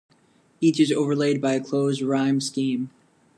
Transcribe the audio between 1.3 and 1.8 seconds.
by a